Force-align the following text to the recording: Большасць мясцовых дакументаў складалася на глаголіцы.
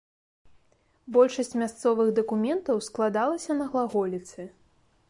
Большасць 1.17 1.53
мясцовых 1.63 2.07
дакументаў 2.21 2.83
складалася 2.87 3.51
на 3.61 3.65
глаголіцы. 3.77 4.53